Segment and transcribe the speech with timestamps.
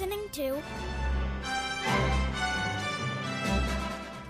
[0.00, 0.56] listening to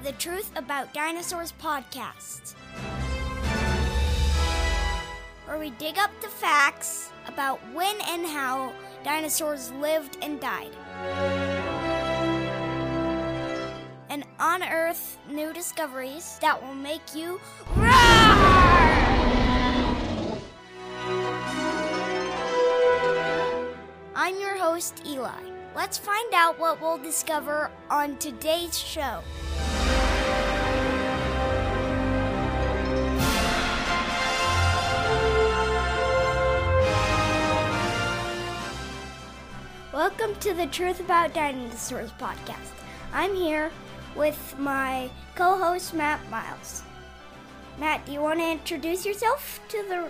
[0.02, 2.54] the Truth About Dinosaurs podcast,
[5.46, 8.72] where we dig up the facts about when and how
[9.04, 10.72] dinosaurs lived and died,
[14.09, 17.41] and unearth new discoveries that will make you
[17.77, 17.87] roar!
[24.16, 25.59] I'm your host, Eli.
[25.74, 29.23] Let's find out what we'll discover on today's show.
[39.92, 42.73] Welcome to the Truth About Dinosaurs podcast.
[43.12, 43.70] I'm here
[44.16, 46.83] with my co host, Matt Miles.
[47.78, 50.09] Matt, do you want to introduce yourself to the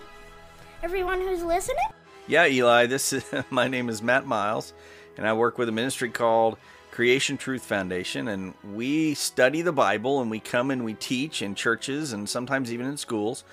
[0.83, 1.85] everyone who's listening?
[2.27, 4.73] Yeah, Eli, this is my name is Matt Miles,
[5.17, 6.57] and I work with a ministry called
[6.91, 11.55] Creation Truth Foundation, and we study the Bible and we come and we teach in
[11.55, 13.45] churches and sometimes even in schools.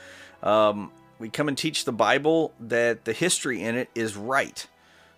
[0.44, 4.68] Um, we come and teach the Bible that the history in it is right.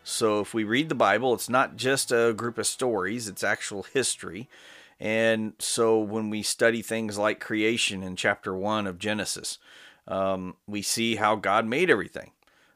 [0.04, 3.84] So if we read the Bible, it's not just a group of stories, it's actual
[3.84, 4.50] history.
[5.00, 9.58] And so when we study things like creation in chapter 1 of Genesis,
[10.08, 12.32] um, we see how God made everything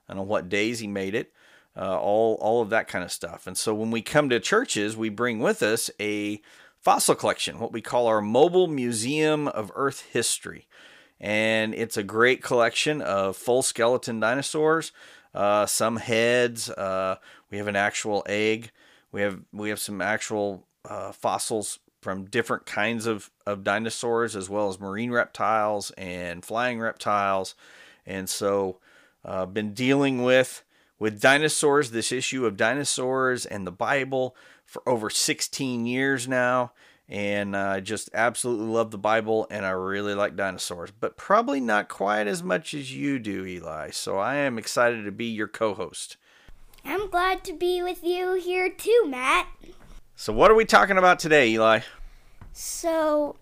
[0.08, 1.34] and on what days he made it,
[1.78, 3.48] uh, all all of that kind of stuff.
[3.48, 6.42] And so when we come to churches, we bring with us a
[6.80, 10.68] fossil collection, what we call our mobile museum of Earth history,
[11.20, 14.92] and it's a great collection of full skeleton dinosaurs,
[15.34, 16.70] uh, some heads.
[16.70, 17.18] Uh,
[17.50, 18.72] we have an actual egg.
[19.12, 24.50] We have we have some actual uh, fossils from different kinds of, of dinosaurs as
[24.50, 27.56] well as marine reptiles and flying reptiles
[28.06, 28.78] and so
[29.24, 30.64] uh, been dealing with
[31.03, 36.72] with dinosaurs this issue of dinosaurs and the bible for over 16 years now.
[37.09, 41.59] And i uh, just absolutely love the bible and i really like dinosaurs but probably
[41.59, 43.90] not quite as much as you do eli.
[43.90, 46.16] So i am excited to be your co-host.
[46.86, 49.50] I'm glad to be with you here too, Matt.
[50.16, 51.81] so what are we talking about today eli?
[52.53, 53.35] So,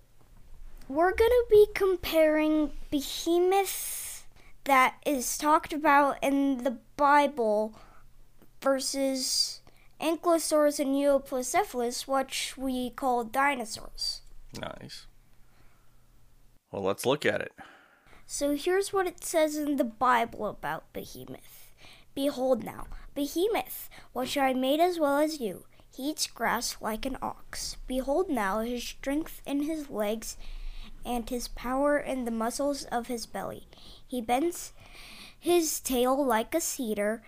[0.89, 4.25] we're going to be comparing behemoth
[4.63, 7.73] that is talked about in the Bible
[8.61, 9.61] versus
[9.99, 14.21] ankylosaurus and Euoplocephalus, which we call dinosaurs.
[14.53, 15.07] nice
[16.71, 17.53] well let's look at it
[18.27, 21.73] So here's what it says in the Bible about Behemoth.
[22.13, 22.85] Behold now,
[23.15, 27.77] Behemoth, which I made as well as you, he eats grass like an ox.
[27.87, 30.37] Behold now his strength in his legs,
[31.03, 33.65] and his power in the muscles of his belly.
[34.07, 34.71] He bends
[35.41, 37.23] his tail like a cedar,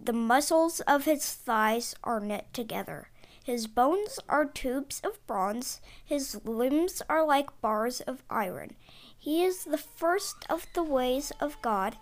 [0.00, 3.10] the muscles of his thighs are knit together.
[3.42, 8.76] His bones are tubes of bronze, his limbs are like bars of iron.
[9.18, 11.96] He is the first of the ways of God.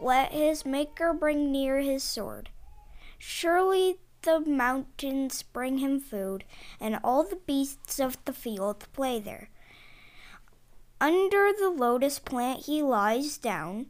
[0.00, 2.50] Let his maker bring near his sword.
[3.18, 6.44] Surely the mountains bring him food,
[6.78, 9.50] and all the beasts of the field play there.
[11.00, 13.86] Under the lotus plant he lies down,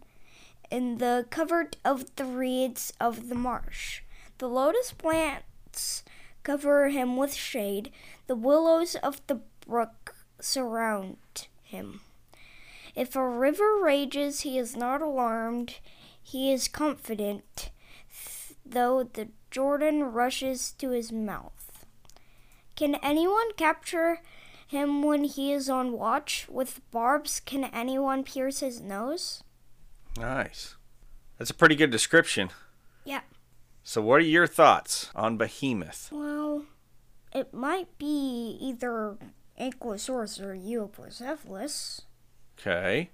[0.72, 4.00] in the covert of the reeds of the marsh.
[4.38, 6.02] The lotus plants
[6.42, 7.92] cover him with shade,
[8.26, 11.18] the willows of the brook surround
[11.62, 12.00] him.
[12.94, 15.74] If a river rages, he is not alarmed,
[16.22, 17.70] he is confident,
[18.64, 21.84] though the Jordan rushes to his mouth.
[22.76, 24.20] Can anyone capture
[24.66, 26.46] him when he is on watch?
[26.48, 29.42] With barbs, can anyone pierce his nose?
[30.16, 30.76] Nice.
[31.38, 32.50] That's a pretty good description.
[33.04, 33.22] Yeah.
[33.82, 36.08] so what are your thoughts on behemoth?
[36.12, 36.64] Well,
[37.32, 39.16] it might be either
[39.60, 42.02] Ankylosaurus or Euoplocephalus,
[42.58, 43.10] okay.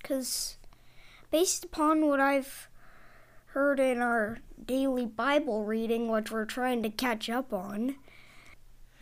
[0.00, 0.56] Because
[1.30, 2.68] based upon what I've
[3.48, 7.96] heard in our daily Bible reading, which we're trying to catch up on,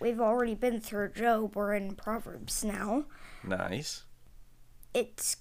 [0.00, 3.04] we've already been through Job, we're in Proverbs now.
[3.44, 4.04] nice.
[4.94, 5.36] It's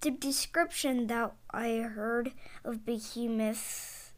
[0.00, 2.32] the description that I heard
[2.64, 4.12] of Behemoth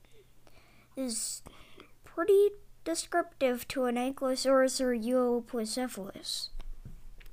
[0.97, 1.43] is
[2.05, 2.51] pretty
[2.85, 6.51] descriptive to an Ankylosaurus or Euoplocephalus.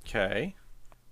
[0.06, 0.54] Okay.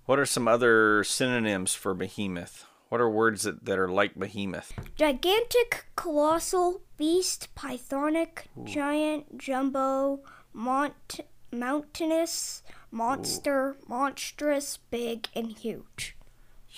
[0.05, 2.65] What are some other synonyms for behemoth?
[2.89, 4.71] What are words that, that are like behemoth?
[4.95, 10.21] Gigantic, colossal, beast, pythonic, giant, jumbo,
[10.53, 11.19] mont,
[11.51, 16.16] mountainous, monster, monstrous, big, and huge.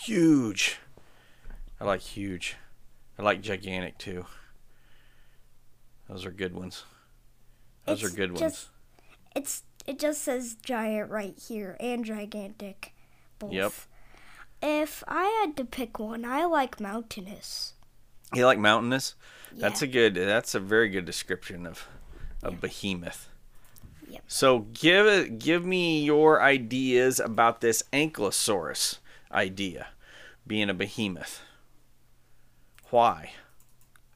[0.04, 0.78] Huge.
[1.80, 2.56] I like huge.
[3.18, 4.26] I like gigantic too.
[6.08, 6.86] Those are good ones.
[7.86, 8.70] Those It's are good ones.
[9.36, 12.94] It's it just says giant right here and gigantic.
[13.40, 13.52] Both.
[13.52, 13.74] Yep.
[14.62, 17.74] If I had to pick one, I like mountainous.
[18.34, 19.16] You like mountainous?
[19.54, 19.62] Yeah.
[19.62, 20.16] That's a good.
[20.16, 21.88] That's a very good description of
[22.42, 23.30] a behemoth.
[24.10, 24.24] Yep.
[24.28, 25.40] So give it.
[25.40, 29.00] Give me your ideas about this ankylosaurus
[29.32, 29.88] idea,
[30.48, 31.42] being a behemoth.
[32.90, 33.32] Why?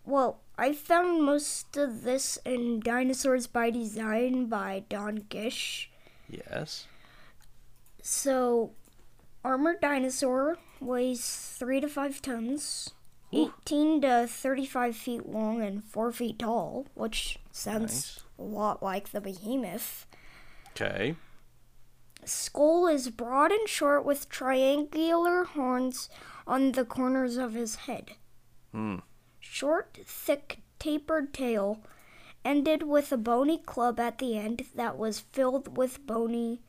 [0.06, 5.89] Well, I found most of this in Dinosaurs by Design by Don Gish.
[6.30, 6.88] Yes.
[8.01, 8.71] So,
[9.45, 12.89] armored dinosaur weighs three to five tons,
[13.33, 13.54] Ooh.
[13.62, 18.19] 18 to 35 feet long, and four feet tall, which sounds Nice.
[18.39, 20.06] a lot like the behemoth.
[20.71, 21.16] Okay.
[22.30, 26.10] Skull is broad and short with triangular horns
[26.46, 28.14] on the corners of his head.
[28.72, 28.98] Hmm.
[29.40, 31.81] Short, thick, tapered tail
[32.46, 36.62] ended with a bony club at the end that was filled with bony.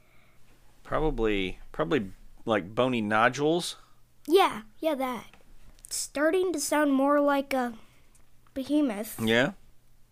[0.83, 1.59] Probably.
[1.73, 2.13] Probably
[2.45, 3.77] like bony nodules.
[4.27, 5.25] Yeah, yeah, that.
[5.85, 7.75] It's starting to sound more like a
[8.55, 9.21] behemoth.
[9.21, 9.53] Yeah.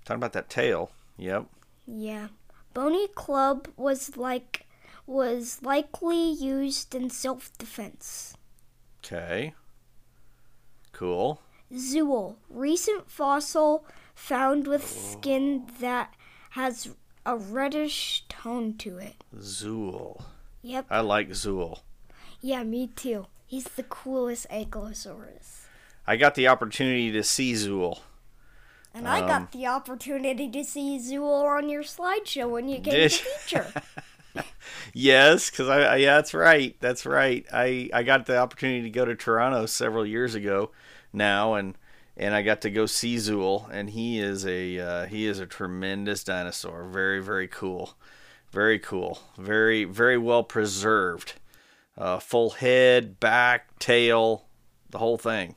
[0.05, 0.91] Talking about that tail.
[1.17, 1.47] Yep.
[1.87, 2.29] Yeah.
[2.75, 4.67] Bony club was like
[5.06, 8.37] was likely used in self-defense.
[9.04, 9.54] Okay.
[10.93, 11.40] Cool.
[11.72, 13.84] Zuul, recent fossil
[14.14, 16.14] found with skin that
[16.50, 16.90] has
[17.25, 19.25] a reddish tone to it.
[19.37, 20.22] Zuul.
[20.62, 20.87] Yep.
[20.90, 21.81] I like Zuul.
[22.40, 23.26] Yeah, me too.
[23.46, 25.66] He's the coolest Ankylosaurus.
[26.06, 28.00] I got the opportunity to see Zuul.
[28.94, 32.93] And I Um, got the opportunity to see Zuul on your slideshow when you came
[32.94, 33.72] Did to feature.
[34.94, 37.46] Yes, because I, I yeah, that's right, that's right.
[37.52, 40.70] I I got the opportunity to go to Toronto several years ago,
[41.12, 41.76] now, and
[42.17, 45.46] and I got to go see Zuul, and he is a uh, he is a
[45.46, 46.84] tremendous dinosaur.
[46.84, 47.94] Very very cool,
[48.50, 51.35] very cool, very very well preserved.
[51.96, 54.46] Uh, full head, back, tail,
[54.90, 55.55] the whole thing.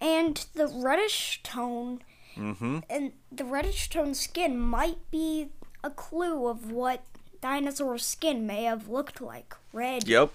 [0.00, 2.00] and the reddish tone
[2.36, 2.80] Mm-hmm.
[2.90, 5.48] and the reddish tone skin might be
[5.82, 7.02] a clue of what
[7.40, 9.54] dinosaur skin may have looked like.
[9.72, 10.06] Red.
[10.08, 10.32] Yep.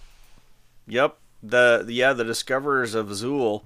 [0.87, 1.17] Yep.
[1.43, 3.63] The yeah, the discoverers of Zuul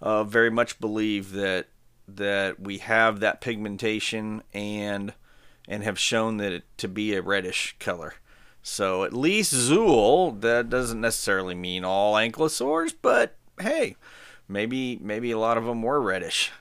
[0.00, 1.66] uh, very much believe that
[2.08, 5.12] that we have that pigmentation and
[5.68, 8.14] and have shown that it to be a reddish color.
[8.62, 13.96] So at least Zuul, that doesn't necessarily mean all ankylosaurs, but hey,
[14.48, 16.52] maybe maybe a lot of them were reddish.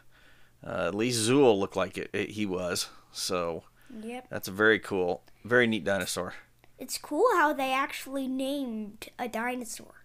[0.66, 2.90] Uh, at least Zuul looked like it, it he was.
[3.12, 3.64] So
[4.02, 4.28] Yep.
[4.30, 6.34] that's a very cool, very neat dinosaur.
[6.78, 10.04] It's cool how they actually named a dinosaur.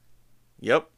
[0.61, 0.89] Yep.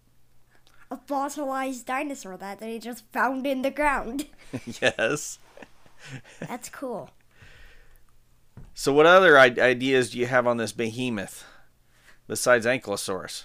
[0.91, 4.27] A fossilized dinosaur that they just found in the ground.
[4.83, 5.39] yes.
[6.41, 7.11] That's cool.
[8.75, 11.45] So, what other I- ideas do you have on this behemoth
[12.27, 13.45] besides Ankylosaurus?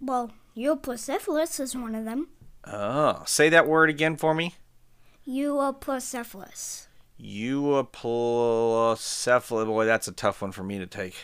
[0.00, 2.28] Well, Euoplocephalus is one of them.
[2.66, 4.54] Oh, say that word again for me.
[5.26, 6.86] Euoplocephalus.
[7.20, 9.66] Euoplocephalus.
[9.66, 11.16] Boy, that's a tough one for me to take.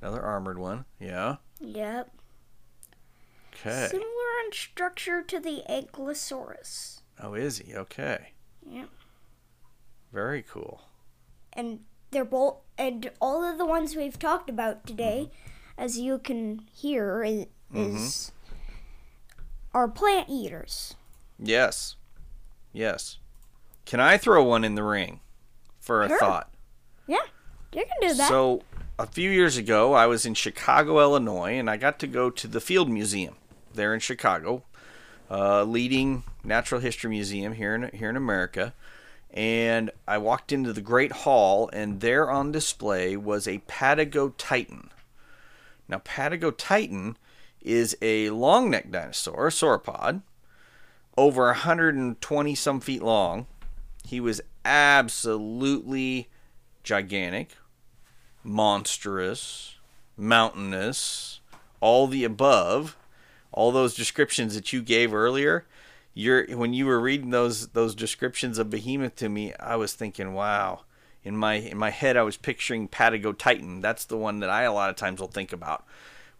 [0.00, 0.86] another armored one.
[0.98, 1.36] Yeah.
[1.60, 2.10] Yep.
[3.52, 3.88] Okay.
[3.90, 4.06] Similar
[4.46, 7.02] in structure to the Ankylosaurus.
[7.22, 7.74] Oh, is he?
[7.74, 8.32] Okay.
[8.66, 8.88] Yep.
[10.14, 10.80] Very cool.
[11.52, 11.80] And
[12.10, 15.82] they're both, and all of the ones we've talked about today, mm-hmm.
[15.84, 18.32] as you can hear, is, is
[19.74, 20.94] are plant eaters.
[21.38, 21.96] Yes.
[22.72, 23.18] Yes.
[23.84, 25.20] Can I throw one in the ring
[25.80, 26.18] for a Sure.
[26.18, 26.50] thought?
[27.06, 27.16] Yeah,
[27.72, 28.28] you can do that.
[28.28, 28.62] So,
[28.98, 32.46] a few years ago, I was in Chicago, Illinois, and I got to go to
[32.48, 33.36] the Field Museum
[33.74, 34.64] there in Chicago.
[35.30, 38.72] uh, leading natural history museum here in here in America,
[39.30, 44.88] and I walked into the Great Hall, and there on display was a Patagotitan.
[45.86, 47.18] Now, Patagotitan
[47.60, 50.22] is a long necked dinosaur, sauropod,
[51.16, 53.46] over 120 some feet long.
[54.04, 56.28] He was absolutely
[56.82, 57.56] gigantic,
[58.42, 59.76] monstrous,
[60.16, 61.40] mountainous,
[61.80, 62.96] all the above,
[63.52, 65.66] all those descriptions that you gave earlier.
[66.14, 70.34] You're when you were reading those those descriptions of behemoth to me, I was thinking,
[70.34, 70.80] wow.
[71.22, 73.82] In my in my head, I was picturing Patagotitan.
[73.82, 75.84] That's the one that I a lot of times will think about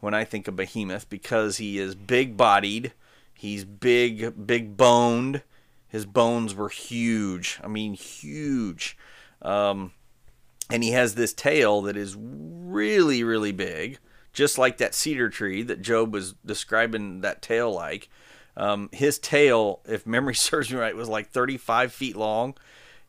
[0.01, 2.93] when I think of behemoth because he is big bodied,
[3.35, 5.43] he's big big boned.
[5.89, 7.59] His bones were huge.
[7.65, 8.97] I mean, huge.
[9.41, 9.93] Um,
[10.71, 13.99] and he has this tail that is really really big
[14.33, 18.09] just like that cedar tree that job was describing that tail like
[18.57, 22.55] um, his tail if memory serves me right was like 35 feet long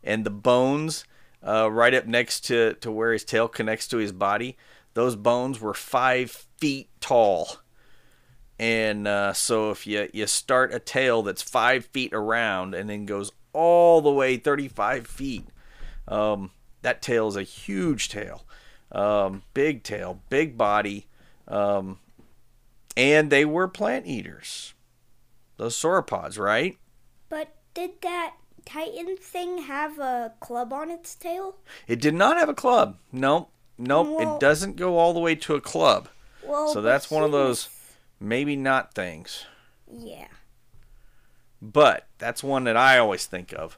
[0.04, 1.06] and the bones
[1.46, 4.58] uh, right up next to, to where his tail connects to his body
[5.00, 7.58] those bones were five feet tall
[8.60, 13.06] and uh, so if you, you start a tail that's five feet around and then
[13.06, 15.46] goes all the way 35 feet
[16.10, 16.52] um,
[16.82, 18.46] that tail is a huge tail,
[18.92, 21.08] um, big tail, big body,
[21.48, 22.00] um,
[22.98, 24.74] and they were plant eaters.
[25.58, 26.78] Those sauropods, right?
[27.30, 31.58] But did that Titan thing have a club on its tail?
[31.88, 32.98] It did not have a club.
[33.12, 34.08] Nope, nope.
[34.20, 36.10] Well- it doesn't go all the way to a club.
[36.44, 37.70] Well, So that's one of those
[38.20, 39.46] maybe not things.
[39.92, 40.28] Yeah.
[41.62, 43.78] But that's one that I always think of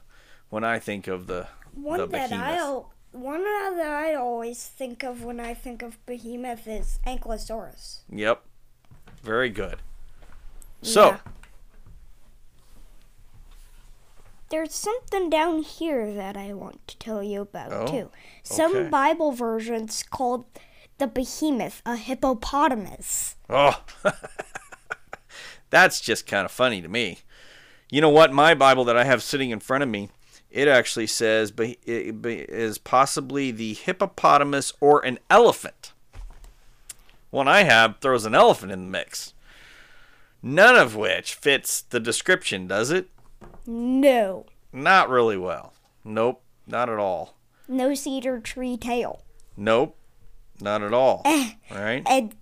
[0.50, 2.58] when I think of the One the that I behemoth.
[2.58, 8.00] al- one that I always think of when I think of behemoth is Ankylosaurus.
[8.10, 8.42] Yep.
[9.22, 9.78] Very good.
[10.82, 11.18] So, Yeah.
[14.52, 18.10] There's something down here that I want to tell you about Oh, too.
[18.42, 18.88] Some okay.
[18.90, 20.44] Bible versions called
[20.98, 23.36] the behemoth a hippopotamus.
[23.48, 23.82] Oh,
[25.70, 27.20] that's just kind of funny to me.
[27.90, 28.30] You know what?
[28.30, 30.10] My Bible that I have sitting in front of me,
[30.50, 35.94] it actually says be- it be- is possibly the hippopotamus or an elephant.
[37.30, 39.32] One I have throws an elephant in the mix.
[40.42, 43.08] None of which fits the description, does it?
[43.66, 44.46] No.
[44.72, 45.72] Not really well.
[46.04, 47.36] Nope, not at all.
[47.68, 49.22] No cedar tree tail.
[49.56, 49.96] Nope,
[50.60, 51.22] not at all.
[51.24, 51.50] all.
[51.70, 52.02] Right?
[52.08, 52.34] And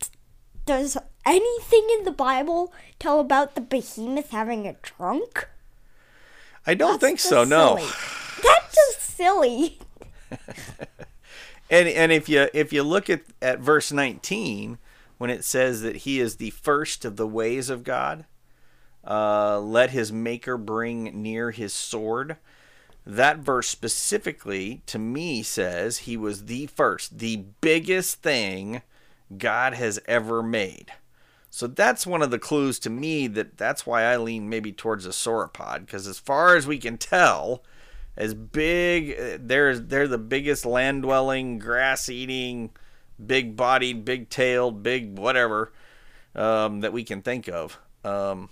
[0.66, 0.96] does
[1.26, 5.48] anything in the Bible tell about the behemoth having a trunk?
[6.66, 7.44] I don't That's think so.
[7.44, 7.76] No.
[7.76, 7.90] silly.
[8.42, 9.78] That's just silly.
[11.70, 14.78] And and if you if you look at, at verse 19
[15.18, 18.24] when it says that he is the first of the ways of God,
[19.06, 22.36] uh, let his maker bring near his sword.
[23.06, 28.82] That verse specifically to me says he was the first, the biggest thing
[29.36, 30.92] God has ever made.
[31.50, 35.04] So that's one of the clues to me that that's why I lean maybe towards
[35.04, 37.64] a sauropod because as far as we can tell,
[38.16, 39.16] as big
[39.46, 42.70] they're they're the biggest land dwelling, grass eating,
[43.24, 45.72] big bodied, big tailed, big whatever
[46.36, 47.78] um, that we can think of.
[48.04, 48.48] Um,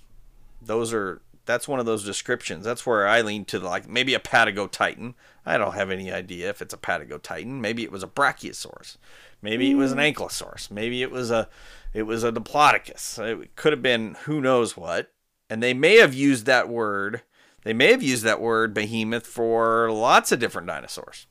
[0.61, 2.65] those are that's one of those descriptions.
[2.65, 5.15] That's where I lean to like maybe a Patagotitan.
[5.47, 7.61] I don't have any idea if it's a Patagotitan.
[7.61, 8.99] Maybe it was a Brachiosaurus.
[9.41, 10.05] Maybe it was an hmm.
[10.05, 10.71] Ankylosaurus.
[10.71, 11.49] Maybe it was a
[11.95, 13.19] it was a Diplodocus.
[13.19, 15.11] It could have been who knows what.
[15.49, 17.23] And they may have used that word.
[17.65, 21.27] They may have used that word behemoth for lots of different dinosaurs.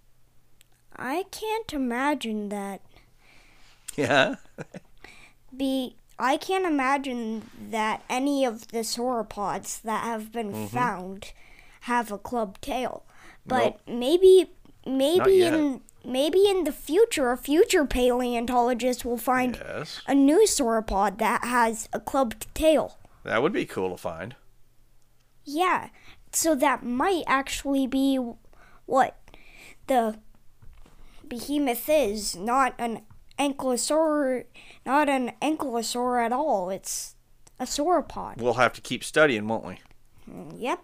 [0.96, 2.82] I can't imagine that.
[3.96, 4.36] Yeah.
[5.56, 10.76] Be I can't imagine that any of the sauropods that have been Mm-hmm.
[10.76, 11.32] found
[11.82, 13.04] have a club tail.
[13.46, 14.52] But maybe
[14.86, 20.02] maybe in maybe in the future a future paleontologist will find Yes.
[20.08, 22.98] a new sauropod that has a clubbed tail.
[23.24, 24.36] That would be cool to find.
[25.46, 25.90] Yeah.
[26.32, 28.18] So that might actually be
[28.86, 29.18] what
[29.88, 30.18] the
[31.28, 33.02] behemoth is, not an
[33.39, 34.46] ankylosaur
[34.88, 36.70] not an ankylosaur at all.
[36.70, 37.15] It's
[37.60, 38.38] a sauropod.
[38.38, 39.79] We'll have to keep studying, won't we?
[40.56, 40.79] Yep.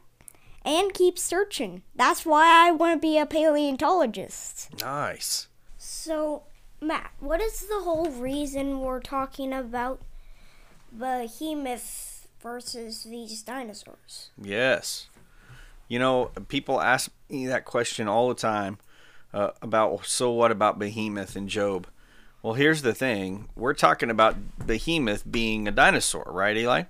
[0.65, 1.83] And keep searching.
[1.95, 4.69] That's why I want to be a paleontologist.
[4.81, 5.48] Nice.
[5.77, 6.43] So,
[6.81, 10.01] Matt, what is the whole reason we're talking about
[10.91, 14.29] behemoth versus these dinosaurs?
[14.41, 15.07] Yes.
[15.88, 18.77] You know, people ask me that question all the time
[19.33, 21.88] uh, about so what about Behemoth and Job?
[22.44, 24.36] Well, here's the thing we're talking about
[24.68, 26.84] Behemoth being a dinosaur, right, Eli?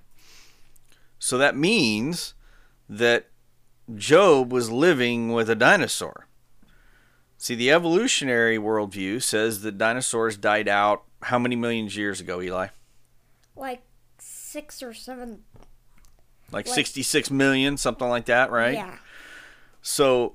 [1.20, 2.34] So that means
[2.88, 3.28] that
[3.94, 6.26] Job was living with a dinosaur.
[7.38, 12.68] See, the evolutionary worldview says that dinosaurs died out how many millions years ago, Eli?
[13.54, 13.82] Like
[14.18, 15.44] six or seven.
[16.50, 18.74] Like, Like- 66 million, something like that, right?
[18.74, 18.96] Yeah.
[19.82, 20.34] So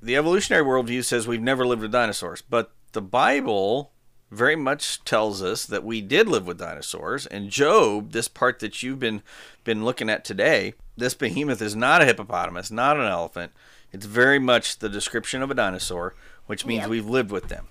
[0.00, 3.90] the evolutionary worldview says we've never lived with dinosaurs, but the Bible
[4.34, 7.26] very much tells us that we did live with dinosaurs.
[7.26, 9.22] And Job, this part that you've been
[9.64, 13.52] been looking at today, this behemoth is not a hippopotamus, not an elephant.
[13.92, 16.14] It's very much the description of a dinosaur,
[16.46, 16.90] which means Yep.
[16.90, 17.68] we've lived with them.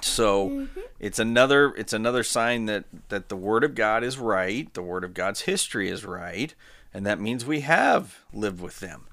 [0.00, 0.80] So mm-hmm.
[0.98, 5.04] it's another it's another sign that that the word of God is right, the word
[5.04, 6.54] of God's history is right,
[6.92, 9.06] and that means we have lived with them.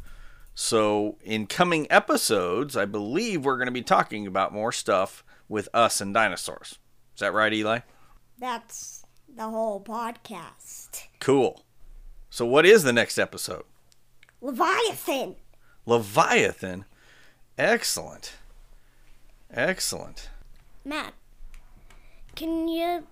[0.53, 5.67] So, in coming episodes, I believe we're going to be talking about more stuff with
[5.73, 6.79] us and dinosaurs.
[7.13, 7.79] Is that right, Eli?
[8.39, 11.03] That's the whole podcast.
[11.19, 11.63] Cool.
[12.29, 13.65] So, what is the next episode?
[14.39, 15.35] Leviathan.
[15.85, 16.85] Leviathan.
[17.57, 18.33] Excellent.
[19.53, 20.29] Excellent.
[20.85, 21.13] Matt,
[22.35, 23.05] can you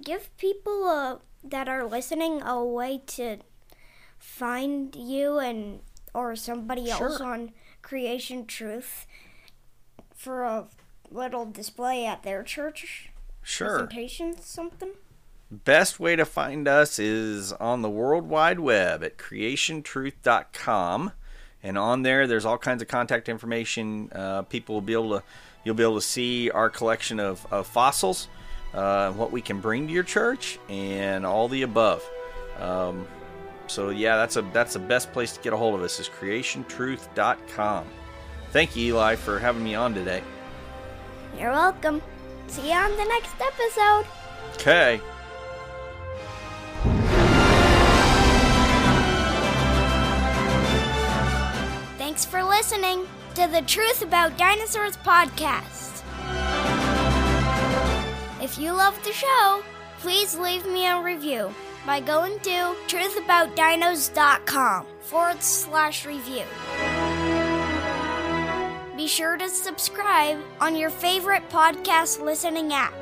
[0.00, 3.38] give people uh, that are listening a way to
[4.18, 5.80] find you and
[6.14, 7.50] or somebody else on
[7.82, 9.06] Creation Truth
[10.14, 10.68] for a
[11.12, 13.10] little display at their church
[13.42, 13.78] Sure.
[13.86, 14.90] presentation something?
[15.50, 21.12] Best way to find us is on the World Wide Web at creationtruth.com.
[21.62, 24.10] And on there, there's all kinds of contact information.
[24.12, 25.22] Uh, people will be able to,
[25.64, 28.28] you'll be able to see our collection of, of fossils,
[28.74, 32.02] uh, what we can bring to your church, and all the above.
[32.58, 33.06] Um,
[33.66, 36.08] so yeah, that's a that's the best place to get a hold of us is
[36.08, 37.86] creationtruth.com.
[38.50, 40.22] Thank you, Eli, for having me on today.
[41.38, 42.02] You're welcome.
[42.48, 44.06] See you on the next episode.
[44.54, 45.00] Okay.
[51.98, 56.02] Thanks for listening to the Truth About Dinosaurs podcast.
[58.42, 59.62] If you love the show,
[60.00, 61.54] please leave me a review
[61.86, 66.44] by going to truthaboutdinos.com forward slash review.
[69.02, 72.94] Be sure to subscribe on your favorite podcast listening app.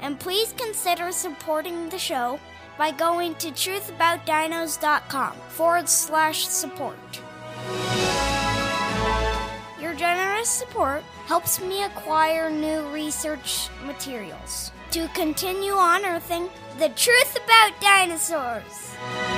[0.00, 2.40] And please consider supporting the show
[2.76, 7.20] by going to truthaboutdinos.com forward slash support.
[9.80, 16.48] Your generous support helps me acquire new research materials to continue unearthing
[16.80, 19.37] the truth about dinosaurs.